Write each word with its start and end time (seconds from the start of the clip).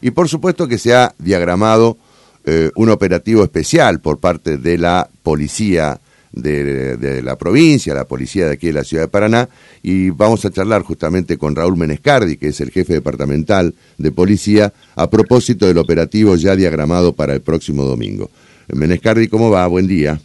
Y 0.00 0.10
por 0.10 0.28
supuesto 0.28 0.66
que 0.66 0.78
se 0.78 0.94
ha 0.94 1.14
diagramado 1.18 1.96
eh, 2.44 2.70
un 2.74 2.88
operativo 2.88 3.44
especial 3.44 4.00
por 4.00 4.18
parte 4.18 4.56
de 4.56 4.78
la 4.78 5.08
policía 5.22 6.00
de, 6.32 7.20
la 7.22 7.36
provincia, 7.36 7.94
la 7.94 8.06
policía 8.06 8.46
de 8.46 8.52
aquí 8.52 8.68
de 8.68 8.72
la 8.72 8.84
ciudad 8.84 9.04
de 9.04 9.08
Paraná, 9.08 9.48
y 9.82 10.10
vamos 10.10 10.44
a 10.44 10.50
charlar 10.50 10.82
justamente 10.82 11.36
con 11.36 11.54
Raúl 11.54 11.76
Menescardi, 11.76 12.36
que 12.36 12.48
es 12.48 12.60
el 12.60 12.70
jefe 12.70 12.94
departamental 12.94 13.74
de 13.98 14.12
policía, 14.12 14.72
a 14.96 15.10
propósito 15.10 15.66
del 15.66 15.78
operativo 15.78 16.34
ya 16.36 16.56
diagramado 16.56 17.12
para 17.12 17.34
el 17.34 17.42
próximo 17.42 17.84
domingo. 17.84 18.30
Menescardi, 18.68 19.28
¿cómo 19.28 19.50
va? 19.50 19.66
Buen 19.66 19.86
día. 19.86 20.18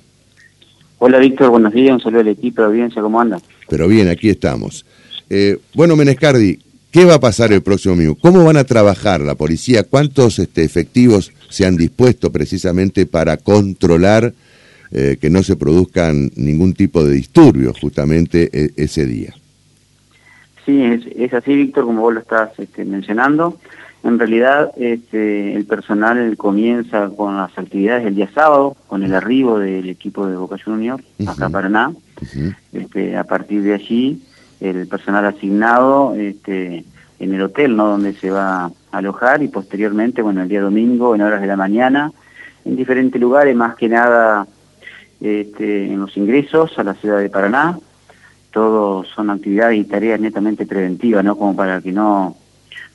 Hola 1.00 1.20
Víctor, 1.20 1.50
buenos 1.50 1.74
días, 1.74 1.94
un 1.94 2.02
saludo 2.02 2.22
al 2.22 2.30
equipo 2.30 2.62
de 2.62 2.68
audiencia, 2.70 3.02
¿cómo 3.02 3.22
anda? 3.22 3.40
Pero 3.70 3.88
bien, 3.88 4.08
aquí 4.08 4.30
estamos. 4.30 4.86
Eh, 5.30 5.60
bueno, 5.76 5.96
Menescardi, 5.96 6.58
¿qué 6.92 7.06
va 7.06 7.16
a 7.16 7.20
pasar 7.20 7.52
el 7.52 7.62
próximo 7.62 7.96
domingo? 7.96 8.16
¿Cómo 8.16 8.44
van 8.44 8.58
a 8.58 8.64
trabajar 8.64 9.22
la 9.22 9.36
policía? 9.36 9.84
¿Cuántos 9.84 10.40
este, 10.40 10.64
efectivos 10.64 11.32
se 11.50 11.66
han 11.66 11.78
dispuesto 11.78 12.32
precisamente 12.32 13.05
para 13.05 13.38
controlar 13.38 14.34
eh, 14.92 15.18
que 15.20 15.30
no 15.30 15.44
se 15.44 15.55
produzcan 15.55 16.31
ningún 16.36 16.73
tipo 16.73 17.04
de 17.04 17.14
disturbios 17.14 17.80
justamente 17.80 18.50
e, 18.54 18.72
ese 18.78 19.05
día? 19.05 19.34
Sí, 20.66 20.84
es, 21.16 21.34
así, 21.34 21.55
Víctor, 21.55 21.86
como 21.86 22.02
vos 22.02 22.14
lo 22.14 22.20
estás 22.20 22.52
este, 22.58 22.84
mencionando. 22.84 23.58
En 24.04 24.20
realidad, 24.20 24.72
este, 24.78 25.56
el 25.56 25.66
personal 25.66 26.36
comienza 26.38 27.09
con 27.09 27.36
las 27.38 27.58
actividades 27.58 28.06
el 28.06 28.16
día 28.16 28.30
sábado, 28.34 28.76
con 28.88 29.04
el 29.04 29.14
arribo 29.14 29.59
del 29.59 29.90
equipo 29.90 30.28
de 30.28 30.36
Boca 30.36 30.58
Juniors 30.64 31.04
acá 31.26 31.48
a 31.48 31.50
Paraná. 31.50 31.94
este, 32.73 33.17
a 33.17 33.23
partir 33.23 33.64
de 33.64 33.73
allí, 33.73 34.22
el 34.59 34.88
personal 34.88 35.25
asignado 35.25 36.16
este, 36.16 36.84
en 37.20 37.34
el 37.34 37.41
hotel, 37.41 37.75
¿no? 37.75 37.88
Donde 37.88 38.13
se 38.13 38.31
va 38.31 38.66
a 38.66 38.71
alojar 38.91 39.41
y 39.43 39.47
posteriormente, 39.47 40.21
bueno, 40.21 40.41
el 40.41 40.49
día 40.49 40.61
domingo, 40.61 41.16
en 41.16 41.21
horas 41.21 41.41
de 41.41 41.47
la 41.47 41.55
mañana, 41.55 42.11
en 42.66 42.75
diferentes 42.75 43.20
lugares, 43.20 43.55
más 43.55 43.75
que 43.75 43.89
nada 43.89 44.47
este, 45.22 45.86
en 45.86 45.99
los 45.99 46.16
ingresos 46.17 46.77
a 46.77 46.83
la 46.83 46.94
ciudad 46.94 47.19
de 47.19 47.30
Paraná. 47.30 47.80
Todos 48.52 49.08
son 49.09 49.30
actividades 49.30 49.77
y 49.77 49.83
tareas 49.83 50.19
netamente 50.19 50.66
preventivas, 50.66 51.23
¿no? 51.23 51.38
Como 51.38 51.55
para 51.55 51.81
que 51.81 51.92
no 51.92 52.36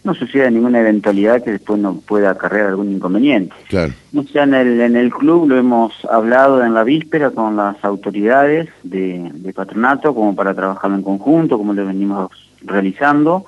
no 0.04 0.14
suceda 0.14 0.50
ninguna 0.50 0.80
eventualidad 0.80 1.42
que 1.42 1.52
después 1.52 1.78
no 1.80 1.94
pueda 1.94 2.30
acarrear 2.30 2.68
algún 2.68 2.92
inconveniente. 2.92 3.54
Claro. 3.68 3.92
O 4.16 4.22
sea, 4.24 4.42
en 4.44 4.54
el, 4.54 4.80
en 4.80 4.96
el 4.96 5.10
club 5.10 5.48
lo 5.48 5.56
hemos 5.56 5.92
hablado 6.06 6.64
en 6.64 6.74
la 6.74 6.82
víspera 6.82 7.30
con 7.30 7.56
las 7.56 7.82
autoridades 7.84 8.68
de, 8.82 9.30
patronato 9.54 10.14
como 10.14 10.34
para 10.34 10.54
trabajarlo 10.54 10.96
en 10.96 11.02
conjunto, 11.02 11.58
como 11.58 11.72
lo 11.72 11.86
venimos 11.86 12.30
realizando. 12.62 13.44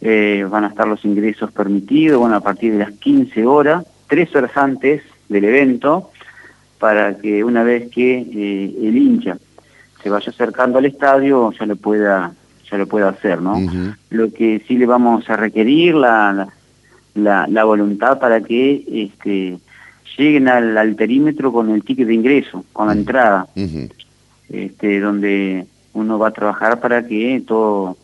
Eh, 0.00 0.46
van 0.48 0.64
a 0.64 0.68
estar 0.68 0.86
los 0.86 1.04
ingresos 1.04 1.50
permitidos, 1.52 2.20
bueno, 2.20 2.36
a 2.36 2.40
partir 2.40 2.72
de 2.72 2.78
las 2.78 2.92
15 2.92 3.44
horas, 3.46 3.84
tres 4.06 4.34
horas 4.34 4.56
antes 4.56 5.02
del 5.28 5.44
evento, 5.44 6.10
para 6.78 7.18
que 7.18 7.44
una 7.44 7.62
vez 7.62 7.90
que 7.90 8.18
eh, 8.18 8.74
el 8.82 8.96
hincha 8.96 9.36
se 10.02 10.08
vaya 10.08 10.30
acercando 10.30 10.78
al 10.78 10.86
estadio 10.86 11.52
ya 11.52 11.66
lo 11.66 11.76
pueda 11.76 12.32
ya 12.70 12.78
lo 12.78 12.86
pueda 12.86 13.08
hacer, 13.08 13.40
¿no? 13.42 13.60
Lo 14.10 14.32
que 14.32 14.62
sí 14.66 14.76
le 14.76 14.86
vamos 14.86 15.28
a 15.28 15.36
requerir 15.36 15.94
la, 15.94 16.48
la, 17.14 17.46
la 17.46 17.64
voluntad 17.64 18.18
para 18.18 18.40
que 18.40 18.84
este, 18.88 19.58
lleguen 20.16 20.48
al, 20.48 20.76
al, 20.76 20.94
perímetro 20.94 21.52
con 21.52 21.70
el 21.70 21.82
ticket 21.82 22.06
de 22.06 22.14
ingreso, 22.14 22.64
con 22.72 22.88
la 22.88 22.92
entrada, 22.92 23.46
este, 24.48 25.00
donde 25.00 25.66
uno 25.92 26.18
va 26.18 26.28
a 26.28 26.32
trabajar 26.32 26.80
para 26.80 27.06
que 27.06 27.42
todo 27.46 27.96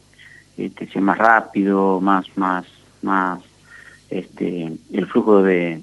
este, 0.57 0.87
sea 0.89 1.03
más 1.03 1.19
rápido, 1.19 2.01
más, 2.01 2.27
más, 2.37 2.65
más, 3.03 3.41
este, 4.11 4.73
el 4.93 5.07
flujo 5.07 5.43
de, 5.43 5.83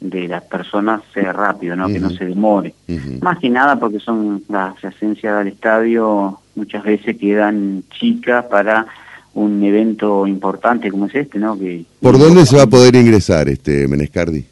de 0.00 0.28
las 0.28 0.42
personas 0.44 1.00
sea 1.14 1.32
rápido, 1.32 1.74
¿no? 1.74 1.88
que 1.88 1.98
no 1.98 2.10
se 2.10 2.26
demore. 2.26 2.74
Más 3.20 3.38
que 3.38 3.48
nada 3.48 3.78
porque 3.78 3.98
son 3.98 4.44
las 4.48 4.82
esencias 4.84 5.38
del 5.38 5.48
estadio 5.48 6.38
muchas 6.56 6.82
veces 6.82 7.16
quedan 7.16 7.84
chicas 7.90 8.44
para 8.46 8.86
un 9.34 9.62
evento 9.62 10.26
importante 10.26 10.90
como 10.90 11.06
es 11.06 11.14
este, 11.14 11.38
¿no? 11.38 11.58
Que, 11.58 11.84
¿Por 12.00 12.18
dónde 12.18 12.46
se 12.46 12.56
va 12.56 12.62
a 12.62 12.66
poder 12.66 12.96
ingresar, 12.96 13.48
este 13.48 13.86
Menescardi? 13.86 14.44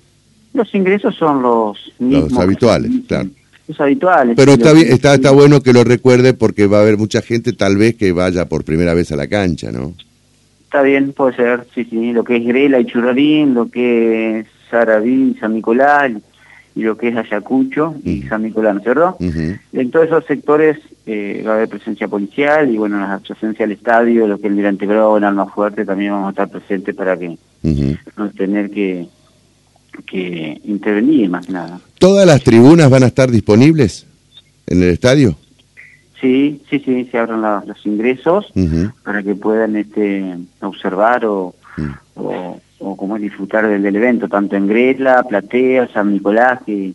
Los 0.53 0.73
ingresos 0.75 1.17
son 1.17 1.43
los 1.43 1.93
mismos. 1.99 2.33
Los 2.33 2.41
habituales, 2.41 2.91
claro. 3.09 3.31
Los 3.67 3.81
habituales. 3.81 4.37
Pero 4.37 4.53
está, 4.53 4.73
bien, 4.75 4.93
está, 4.93 5.15
está 5.15 5.31
bueno 5.31 5.63
que 5.63 5.73
lo 5.73 5.83
recuerde 5.85 6.35
porque 6.35 6.67
va 6.67 6.79
a 6.79 6.83
haber 6.83 6.99
mucha 6.99 7.23
gente 7.23 7.55
tal 7.55 7.79
vez 7.79 7.97
que 7.97 8.13
vaya 8.13 8.47
por 8.47 8.63
primera 8.63 8.93
vez 8.93 9.11
a 9.11 9.17
la 9.17 9.27
cancha, 9.27 9.73
¿no? 9.73 9.95
Está 10.65 10.83
bien, 10.83 11.13
puede 11.13 11.37
ser, 11.37 11.67
sí, 11.75 11.85
sí, 11.85 12.13
lo 12.13 12.23
que 12.23 12.37
es 12.37 12.45
Grela 12.45 12.79
y 12.79 12.85
Churrarín, 12.85 13.55
lo 13.55 13.71
que 13.71 14.41
es 14.41 14.47
Saraví, 14.75 15.37
San 15.39 15.55
Nicolás 15.55 16.11
y 16.75 16.83
lo 16.83 16.97
que 16.97 17.09
es 17.09 17.17
Ayacucho 17.17 17.95
y 18.05 18.23
San 18.23 18.43
Nicolás, 18.43 18.83
¿cierto? 18.83 19.17
En 19.21 19.91
todos 19.93 20.07
esos 20.07 20.25
sectores 20.27 20.79
eh, 21.07 21.45
va 21.47 21.53
a 21.53 21.55
haber 21.57 21.69
presencia 21.69 22.09
policial 22.09 22.69
y 22.73 22.77
bueno, 22.77 22.99
la 22.99 23.21
presencia 23.21 23.65
del 23.65 23.77
estadio, 23.77 24.27
lo 24.27 24.39
que 24.39 24.47
es 24.47 24.51
el 24.51 24.57
Mirante 24.57 24.87
Grón, 24.87 25.23
más 25.37 25.53
Fuerte, 25.53 25.85
también 25.85 26.13
vamos 26.13 26.29
a 26.29 26.31
estar 26.31 26.49
presentes 26.49 26.95
para 26.95 27.17
que 27.17 27.39
no 28.17 28.31
tener 28.31 28.71
que, 28.71 29.07
que 30.05 30.61
intervenir 30.65 31.31
más 31.31 31.49
nada. 31.49 31.79
¿Todas 31.99 32.27
las 32.27 32.43
tribunas 32.43 32.91
van 32.91 33.05
a 33.05 33.07
estar 33.07 33.31
disponibles 33.31 34.07
en 34.67 34.83
el 34.83 34.89
estadio? 34.89 35.37
Sí, 36.21 36.61
sí, 36.69 36.81
sí, 36.81 37.09
se 37.11 37.19
abren 37.19 37.43
los 37.43 37.87
ingresos 37.87 38.53
para 39.05 39.23
que 39.23 39.37
puedan 39.37 39.77
este, 39.77 40.35
observar 40.61 41.25
o, 41.27 41.55
o, 42.17 42.61
o 42.85 42.97
como 42.97 43.19
disfrutar 43.19 43.69
del, 43.69 43.97
evento, 43.97 44.29
tanto 44.29 44.57
en 44.57 44.67
Gretla, 44.67 45.23
Platea, 45.23 45.89
San 45.93 46.13
Nicolás, 46.13 46.61
que 46.65 46.95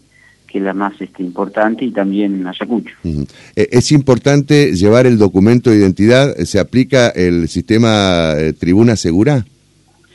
que 0.50 0.58
es 0.58 0.64
la 0.64 0.74
más 0.74 1.00
este, 1.00 1.24
importante, 1.24 1.86
y 1.86 1.92
también 1.92 2.46
Ayacucho. 2.46 2.96
Eh, 3.04 3.28
es 3.56 3.92
importante 3.92 4.74
llevar 4.74 5.06
el 5.06 5.18
documento 5.18 5.70
de 5.70 5.78
identidad, 5.78 6.36
¿se 6.38 6.60
aplica 6.60 7.10
el 7.10 7.48
sistema 7.48 8.34
eh, 8.36 8.54
Tribuna 8.54 8.96
Segura? 8.96 9.46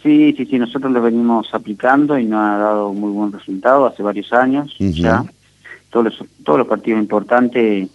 Sí, 0.02 0.34
sí, 0.36 0.44
sí, 0.44 0.58
nosotros 0.58 0.92
lo 0.92 1.00
venimos 1.00 1.48
aplicando 1.54 2.18
y 2.18 2.24
nos 2.24 2.40
ha 2.40 2.58
dado 2.58 2.92
muy 2.92 3.10
buen 3.10 3.32
resultado 3.32 3.86
hace 3.86 4.02
varios 4.02 4.32
años 4.32 4.74
ya. 4.78 5.24
Todos 5.88 6.06
los, 6.06 6.28
todos 6.42 6.58
los 6.58 6.68
partidos 6.68 7.00
importantes, 7.00 7.88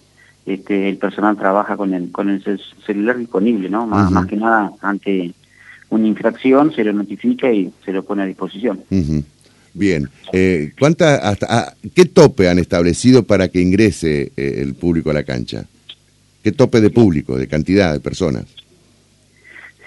este, 0.45 0.89
el 0.89 0.97
personal 0.97 1.37
trabaja 1.37 1.75
con 1.75 1.93
el, 1.93 2.11
con 2.11 2.29
el 2.29 2.41
celular 2.85 3.17
disponible, 3.17 3.69
¿no? 3.69 3.85
Más, 3.85 4.09
más 4.09 4.25
que 4.25 4.37
nada 4.37 4.71
ante 4.81 5.33
una 5.89 6.07
infracción 6.07 6.73
se 6.73 6.83
lo 6.83 6.93
notifica 6.93 7.51
y 7.51 7.71
se 7.83 7.91
lo 7.91 8.03
pone 8.03 8.23
a 8.23 8.25
disposición. 8.25 8.81
Bien, 9.73 10.09
eh, 10.33 10.71
¿cuánta, 10.79 11.15
hasta, 11.15 11.47
ah, 11.49 11.73
¿qué 11.93 12.05
tope 12.05 12.49
han 12.49 12.59
establecido 12.59 13.23
para 13.23 13.47
que 13.47 13.61
ingrese 13.61 14.31
eh, 14.35 14.59
el 14.61 14.73
público 14.75 15.11
a 15.11 15.13
la 15.13 15.23
cancha? 15.23 15.65
¿Qué 16.43 16.51
tope 16.51 16.81
de 16.81 16.89
público, 16.89 17.37
de 17.37 17.47
cantidad 17.47 17.93
de 17.93 17.99
personas? 17.99 18.45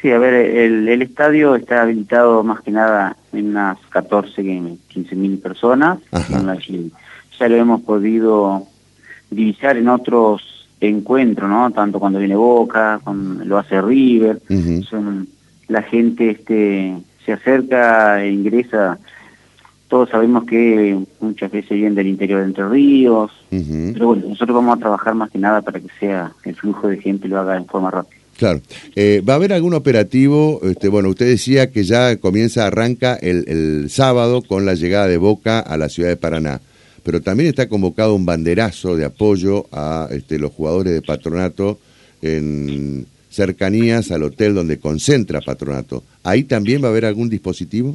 Sí, 0.01 0.11
a 0.11 0.19
ver, 0.19 0.35
el, 0.35 1.03
estadio 1.03 1.55
está 1.55 1.83
habilitado 1.83 2.43
más 2.43 2.61
que 2.63 2.73
nada 2.73 3.17
en 3.33 3.51
unas 3.51 3.79
14, 3.91 4.43
15 4.89 5.15
mil 5.15 5.39
personas, 5.39 5.99
ya 7.39 7.49
lo 7.49 7.57
hemos 7.57 7.83
podido 7.83 8.67
divisar 9.31 9.77
en 9.77 9.89
otros 9.89 10.69
encuentros, 10.81 11.49
¿no? 11.49 11.71
Tanto 11.71 11.99
cuando 11.99 12.19
viene 12.19 12.37
Boca, 12.37 13.01
cuando 13.03 13.45
lo 13.45 13.59
hace 13.59 13.81
River, 13.81 14.41
son, 14.89 15.29
la 15.69 15.83
gente 15.83 16.31
este 16.31 16.95
se 17.25 17.33
acerca 17.33 18.23
e 18.25 18.33
ingresa 18.33 18.99
todos 19.93 20.09
sabemos 20.09 20.45
que 20.45 20.99
muchas 21.21 21.53
veces 21.53 21.69
vienen 21.73 21.95
del 21.95 22.07
interior 22.07 22.41
de 22.41 22.47
Entre 22.47 22.67
Ríos, 22.67 23.31
pero 23.51 24.07
bueno, 24.07 24.27
nosotros 24.27 24.57
vamos 24.57 24.79
a 24.79 24.81
trabajar 24.81 25.15
más 25.15 25.31
que 25.31 25.39
nada 25.39 25.61
para 25.61 25.81
que 25.81 25.89
sea 26.01 26.33
el 26.45 26.55
flujo 26.55 26.89
de 26.89 26.97
gente 26.97 27.29
lo 27.29 27.39
haga 27.39 27.59
en 27.59 27.67
forma 27.67 27.91
rápida. 27.91 28.17
Claro. 28.39 28.63
Eh, 28.97 29.23
¿Va 29.29 29.35
a 29.35 29.37
haber 29.37 29.53
algún 29.53 29.75
operativo? 29.75 30.61
Este, 30.63 30.89
bueno, 30.89 31.11
usted 31.11 31.27
decía 31.27 31.71
que 31.71 31.85
ya 31.85 32.17
comienza, 32.17 32.67
arranca 32.67 33.17
el, 33.17 33.45
el, 33.47 33.91
sábado 33.91 34.41
con 34.41 34.65
la 34.65 34.73
llegada 34.73 35.09
de 35.09 35.19
Boca 35.19 35.61
a 35.61 35.77
la 35.77 35.91
ciudad 35.91 36.09
de 36.09 36.17
Paraná, 36.17 36.63
pero 37.03 37.21
también 37.21 37.51
está 37.51 37.69
convocado 37.69 38.15
un 38.15 38.25
banderazo 38.25 38.97
de 38.97 39.05
apoyo 39.05 39.67
a 39.73 40.09
este, 40.11 40.39
los 40.39 40.53
jugadores 40.53 40.95
de 40.95 41.03
patronato 41.03 41.79
en 42.23 43.07
cercanías 43.33 44.11
al 44.11 44.23
hotel 44.23 44.55
donde 44.55 44.79
concentra 44.79 45.41
patronato. 45.41 46.05
¿Ahí 46.23 46.45
también 46.45 46.83
va 46.83 46.89
a 46.89 46.91
haber 46.91 47.05
algún 47.05 47.29
dispositivo? 47.29 47.95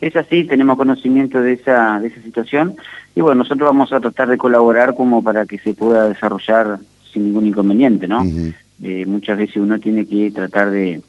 Es 0.00 0.14
así, 0.16 0.44
tenemos 0.44 0.76
conocimiento 0.76 1.40
de 1.40 1.54
esa, 1.54 1.98
de 2.00 2.08
esa 2.08 2.22
situación 2.22 2.76
y 3.14 3.20
bueno, 3.20 3.42
nosotros 3.42 3.68
vamos 3.68 3.92
a 3.92 4.00
tratar 4.00 4.28
de 4.28 4.38
colaborar 4.38 4.94
como 4.94 5.22
para 5.22 5.46
que 5.46 5.58
se 5.58 5.74
pueda 5.74 6.08
desarrollar 6.08 6.78
sin 7.12 7.24
ningún 7.24 7.46
inconveniente, 7.46 8.06
¿no? 8.06 8.24
Eh, 8.82 9.06
muchas 9.06 9.38
veces 9.38 9.56
uno 9.56 9.80
tiene 9.80 10.06
que 10.06 10.30
tratar 10.30 10.70
de, 10.70 11.00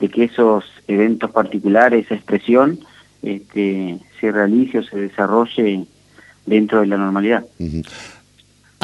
de 0.00 0.08
que 0.08 0.24
esos 0.24 0.64
eventos 0.88 1.30
particulares, 1.30 2.06
esa 2.06 2.14
expresión, 2.14 2.78
este, 3.22 3.98
se 4.20 4.32
realice 4.32 4.78
o 4.78 4.82
se 4.82 4.96
desarrolle 4.96 5.84
dentro 6.46 6.80
de 6.80 6.86
la 6.86 6.96
normalidad. 6.96 7.44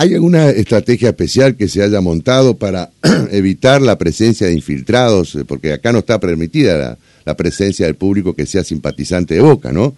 ¿Hay 0.01 0.15
alguna 0.15 0.51
estrategia 0.51 1.09
especial 1.09 1.57
que 1.57 1.67
se 1.67 1.83
haya 1.83 2.01
montado 2.01 2.57
para 2.57 2.91
evitar 3.33 3.83
la 3.83 3.99
presencia 3.99 4.47
de 4.47 4.53
infiltrados? 4.55 5.37
Porque 5.49 5.73
acá 5.73 5.91
no 5.91 5.99
está 5.99 6.21
permitida 6.21 6.79
la, 6.79 6.99
la 7.25 7.37
presencia 7.37 7.85
del 7.87 7.97
público 7.97 8.33
que 8.33 8.47
sea 8.47 8.63
simpatizante 8.63 9.35
de 9.35 9.41
Boca, 9.41 9.73
¿no? 9.73 9.95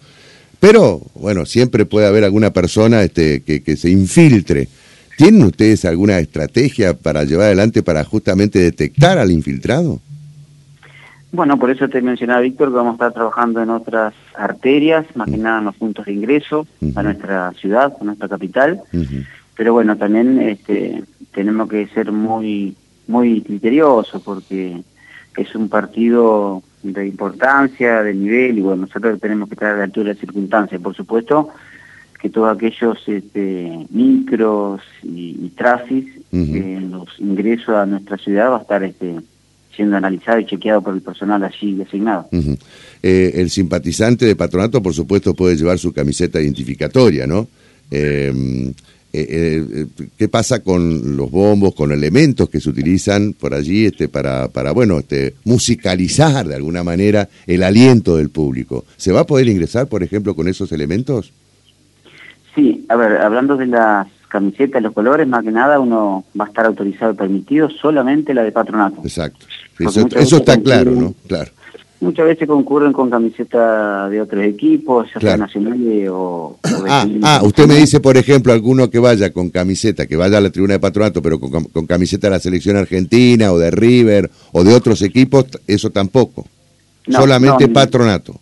Pero, 0.59 1.01
bueno, 1.13 1.45
siempre 1.45 1.85
puede 1.85 2.07
haber 2.07 2.23
alguna 2.23 2.49
persona 2.49 3.03
este, 3.03 3.41
que, 3.41 3.61
que 3.61 3.77
se 3.77 3.91
infiltre. 3.91 4.69
¿Tienen 5.17 5.43
ustedes 5.43 5.85
alguna 5.85 6.17
estrategia 6.17 6.95
para 6.95 7.23
llevar 7.23 7.45
adelante 7.45 7.83
para 7.83 8.03
justamente 8.03 8.57
detectar 8.57 9.19
al 9.19 9.29
infiltrado? 9.29 9.99
Bueno, 11.31 11.59
por 11.59 11.69
eso 11.69 11.87
te 11.89 12.01
mencionaba, 12.01 12.41
Víctor, 12.41 12.69
que 12.69 12.75
vamos 12.75 12.93
a 12.93 12.95
estar 12.95 13.13
trabajando 13.13 13.61
en 13.61 13.69
otras 13.69 14.15
arterias, 14.33 15.05
más 15.13 15.29
que 15.29 15.37
nada 15.37 15.59
en 15.59 15.65
los 15.65 15.75
puntos 15.75 16.07
de 16.07 16.13
ingreso 16.13 16.65
a 16.95 17.03
nuestra 17.03 17.53
ciudad, 17.53 17.93
a 18.01 18.03
nuestra 18.03 18.27
capital. 18.27 18.81
Pero 19.61 19.73
bueno, 19.73 19.95
también 19.95 20.41
este, 20.41 21.03
tenemos 21.35 21.69
que 21.69 21.85
ser 21.89 22.11
muy, 22.11 22.75
muy 23.05 23.41
criteriosos 23.41 24.19
porque 24.23 24.81
es 25.37 25.53
un 25.53 25.69
partido 25.69 26.63
de 26.81 27.05
importancia, 27.05 28.01
de 28.01 28.15
nivel, 28.15 28.57
y 28.57 28.61
bueno, 28.61 28.87
nosotros 28.87 29.21
tenemos 29.21 29.47
que 29.47 29.53
estar 29.53 29.75
a 29.75 29.77
la 29.77 29.83
altura 29.83 30.05
de 30.07 30.13
las 30.15 30.19
circunstancias. 30.19 30.81
Por 30.81 30.95
supuesto 30.95 31.49
que 32.19 32.31
todos 32.31 32.57
aquellos 32.57 33.07
este, 33.07 33.85
micros 33.91 34.81
y, 35.03 35.37
y 35.43 35.53
trafis, 35.55 36.07
en 36.31 36.89
los 36.89 37.09
ingresos 37.19 37.75
a 37.75 37.85
nuestra 37.85 38.17
ciudad 38.17 38.49
va 38.49 38.57
a 38.57 38.61
estar 38.61 38.83
este, 38.83 39.17
siendo 39.75 39.95
analizado 39.95 40.39
y 40.39 40.47
chequeado 40.47 40.81
por 40.81 40.95
el 40.95 41.01
personal 41.01 41.43
allí 41.43 41.79
asignado. 41.83 42.27
eh, 43.03 43.31
el 43.35 43.51
simpatizante 43.51 44.25
de 44.25 44.35
patronato, 44.35 44.81
por 44.81 44.95
supuesto, 44.95 45.35
puede 45.35 45.55
llevar 45.55 45.77
su 45.77 45.93
camiseta 45.93 46.41
identificatoria, 46.41 47.27
¿no? 47.27 47.47
Eh, 47.91 48.73
eh, 49.13 49.65
eh, 49.97 50.07
¿Qué 50.17 50.27
pasa 50.29 50.63
con 50.63 51.17
los 51.17 51.29
bombos, 51.29 51.75
con 51.75 51.91
elementos 51.91 52.49
que 52.49 52.59
se 52.59 52.69
utilizan 52.69 53.33
por 53.33 53.53
allí 53.53 53.85
este, 53.85 54.07
para, 54.07 54.47
para, 54.47 54.71
bueno, 54.71 54.99
este, 54.99 55.35
musicalizar 55.43 56.47
de 56.47 56.55
alguna 56.55 56.83
manera 56.83 57.27
el 57.45 57.63
aliento 57.63 58.15
del 58.17 58.29
público? 58.29 58.85
¿Se 58.97 59.11
va 59.11 59.21
a 59.21 59.25
poder 59.25 59.49
ingresar, 59.49 59.87
por 59.87 60.03
ejemplo, 60.03 60.35
con 60.35 60.47
esos 60.47 60.71
elementos? 60.71 61.33
Sí, 62.55 62.85
a 62.89 62.95
ver, 62.95 63.17
hablando 63.17 63.57
de 63.57 63.67
las 63.67 64.07
camisetas, 64.29 64.81
los 64.81 64.93
colores, 64.93 65.27
más 65.27 65.43
que 65.43 65.51
nada 65.51 65.79
uno 65.79 66.23
va 66.39 66.45
a 66.45 66.47
estar 66.47 66.65
autorizado 66.65 67.11
y 67.11 67.15
permitido 67.15 67.69
solamente 67.69 68.33
la 68.33 68.43
de 68.43 68.51
patronato. 68.51 69.01
Exacto. 69.03 69.45
Eso, 69.77 70.07
eso 70.15 70.37
está 70.37 70.59
claro, 70.61 70.91
¿no? 70.91 71.13
Claro. 71.27 71.51
Muchas 72.01 72.25
veces 72.25 72.47
concurren 72.47 72.91
con 72.93 73.09
camiseta 73.09 74.09
de 74.09 74.21
otros 74.21 74.43
equipos, 74.43 75.07
ya 75.13 75.19
claro. 75.19 75.37
sea 75.37 75.45
nacionales 75.45 76.09
o... 76.09 76.15
o 76.15 76.59
ah, 76.89 77.05
ah, 77.21 77.41
usted 77.43 77.67
me 77.67 77.75
dice, 77.75 77.99
por 77.99 78.17
ejemplo, 78.17 78.51
alguno 78.51 78.89
que 78.89 78.99
vaya 78.99 79.31
con 79.31 79.49
camiseta, 79.51 80.07
que 80.07 80.15
vaya 80.15 80.39
a 80.39 80.41
la 80.41 80.49
tribuna 80.49 80.73
de 80.73 80.79
patronato, 80.79 81.21
pero 81.21 81.39
con, 81.39 81.65
con 81.65 81.85
camiseta 81.85 82.27
de 82.27 82.31
la 82.31 82.39
selección 82.39 82.75
argentina 82.75 83.51
o 83.51 83.59
de 83.59 83.69
River 83.69 84.31
o 84.51 84.63
de 84.63 84.73
otros 84.73 85.01
equipos, 85.03 85.45
eso 85.67 85.91
tampoco. 85.91 86.45
No, 87.07 87.19
Solamente 87.19 87.67
no, 87.67 87.73
patronato 87.73 88.39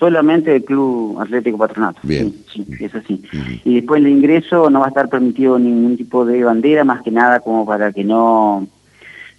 solamente 0.00 0.56
el 0.56 0.64
Club 0.64 1.20
Atlético 1.20 1.58
Patronato. 1.58 2.00
Bien. 2.02 2.34
Sí, 2.50 2.64
sí 2.76 2.84
es 2.86 2.94
así. 2.94 3.22
Uh 3.32 3.36
-huh. 3.36 3.60
Y 3.66 3.74
después 3.76 4.00
el 4.00 4.08
ingreso 4.08 4.70
no 4.70 4.80
va 4.80 4.86
a 4.86 4.88
estar 4.88 5.10
permitido 5.10 5.58
ningún 5.58 5.96
tipo 5.96 6.24
de 6.24 6.42
bandera, 6.42 6.84
más 6.84 7.02
que 7.02 7.10
nada 7.10 7.40
como 7.40 7.66
para 7.66 7.92
que 7.92 8.02
no, 8.02 8.66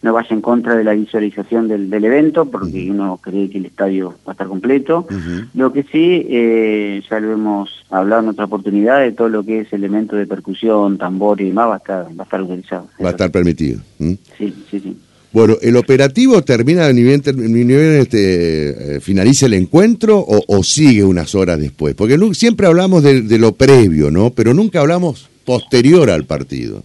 no 0.02 0.14
vaya 0.14 0.30
en 0.32 0.42
contra 0.42 0.76
de 0.76 0.84
la 0.84 0.94
visualización 0.94 1.68
del, 1.68 1.90
del 1.90 2.06
evento, 2.06 2.46
porque 2.46 2.84
uh 2.84 2.88
-huh. 2.88 2.92
uno 2.92 3.20
cree 3.22 3.50
que 3.50 3.60
el 3.60 3.66
estadio 3.66 4.16
va 4.28 4.32
a 4.32 4.32
estar 4.32 4.48
completo. 4.48 5.06
Uh 5.10 5.14
-huh. 5.14 5.48
Lo 5.54 5.72
que 5.72 5.84
sí, 5.84 6.26
eh, 6.30 7.02
ya 7.10 7.20
lo 7.20 7.34
hemos 7.34 7.70
hablado 7.90 8.24
en 8.24 8.30
otra 8.30 8.46
oportunidad, 8.46 9.02
de 9.02 9.12
todo 9.12 9.30
lo 9.30 9.44
que 9.44 9.62
es 9.62 9.74
elemento 9.74 10.16
de 10.16 10.26
percusión, 10.26 10.98
tambor 10.98 11.40
y 11.42 11.46
demás, 11.46 11.70
va 11.70 11.74
a 11.76 11.78
estar, 11.78 12.06
va 12.06 12.22
a 12.22 12.24
estar 12.24 12.42
utilizado. 12.42 12.88
Va 13.04 13.10
a 13.10 13.12
estar 13.12 13.32
permitido. 13.32 13.80
Sí, 14.00 14.54
sí, 14.70 14.80
sí. 14.80 14.98
Bueno, 15.34 15.56
¿el 15.62 15.78
operativo 15.78 16.42
termina 16.42 16.88
a 16.88 16.92
nivel, 16.92 17.22
nivel 17.38 18.02
este, 18.02 18.96
eh, 18.96 19.00
finaliza 19.00 19.46
el 19.46 19.54
encuentro 19.54 20.18
o, 20.20 20.44
o, 20.46 20.62
sigue 20.62 21.06
unas 21.06 21.34
horas 21.36 21.58
después? 21.58 21.96
Porque 21.96 22.20
siempre 22.34 22.68
hablamos 22.68 23.02
de, 23.02 23.22
de, 23.22 23.38
lo 23.38 23.54
previo, 23.54 24.12
¿no? 24.12 24.32
Pero 24.32 24.54
nunca 24.54 24.82
hablamos 24.82 25.30
posterior 25.46 26.10
al 26.10 26.26
partido. 26.26 26.84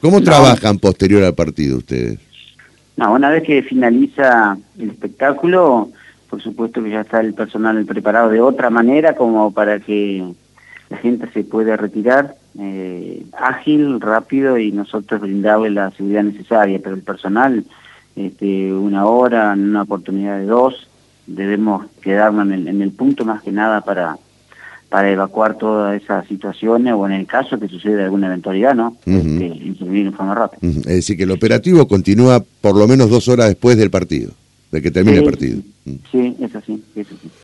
¿Cómo 0.00 0.20
no. 0.20 0.24
trabajan 0.24 0.78
posterior 0.78 1.24
al 1.24 1.34
partido 1.34 1.78
ustedes? 1.78 2.18
No, 2.96 3.12
una 3.12 3.28
vez 3.30 3.42
que 3.42 3.62
finaliza 3.62 4.56
el 4.78 4.90
espectáculo, 4.90 5.90
por 6.30 6.40
supuesto 6.40 6.82
que 6.82 6.90
ya 6.90 7.00
está 7.00 7.20
el 7.20 7.34
personal 7.34 7.84
preparado 7.84 8.28
de 8.30 8.40
otra 8.40 8.70
manera 8.70 9.14
como 9.14 9.52
para 9.52 9.80
que 9.80 10.24
la 10.90 10.96
gente 10.98 11.28
se 11.32 11.42
pueda 11.42 11.76
retirar 11.76 12.36
eh, 12.58 13.26
ágil, 13.36 14.00
rápido 14.00 14.58
y 14.58 14.70
nosotros 14.70 15.22
brindarle 15.22 15.70
la 15.70 15.90
seguridad 15.90 16.22
necesaria, 16.22 16.78
pero 16.82 16.94
el 16.94 17.02
personal, 17.02 17.64
este, 18.14 18.72
una 18.72 19.06
hora, 19.06 19.54
una 19.54 19.82
oportunidad 19.82 20.38
de 20.38 20.46
dos, 20.46 20.88
debemos 21.26 21.86
quedarnos 22.00 22.46
en 22.46 22.52
el, 22.52 22.68
en 22.68 22.82
el 22.82 22.92
punto 22.92 23.24
más 23.24 23.42
que 23.42 23.50
nada 23.50 23.80
para 23.80 24.18
para 24.94 25.10
evacuar 25.10 25.58
todas 25.58 26.00
esas 26.00 26.24
situaciones 26.28 26.94
o 26.94 27.04
en 27.04 27.14
el 27.14 27.26
caso 27.26 27.58
que 27.58 27.66
suceda 27.66 28.04
alguna 28.04 28.28
eventualidad, 28.28 28.76
¿no? 28.76 28.96
Uh 29.04 29.10
-huh. 29.10 29.42
este, 29.42 29.66
intervenir 29.66 30.06
en 30.06 30.12
forma 30.12 30.36
rápida. 30.36 30.60
Uh 30.62 30.72
-huh. 30.72 30.78
Es 30.86 30.94
decir, 30.94 31.16
que 31.16 31.24
el 31.24 31.32
operativo 31.32 31.88
continúa 31.88 32.40
por 32.60 32.76
lo 32.76 32.86
menos 32.86 33.10
dos 33.10 33.26
horas 33.26 33.48
después 33.48 33.76
del 33.76 33.90
partido, 33.90 34.30
de 34.70 34.80
que 34.80 34.92
termine 34.92 35.18
sí, 35.18 35.24
el 35.24 35.30
partido. 35.32 35.60
Sí, 36.12 36.36
es 36.40 36.54
así, 36.54 36.80
es 36.94 37.08
así. 37.08 37.28